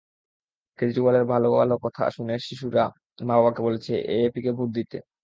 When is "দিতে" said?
4.77-4.97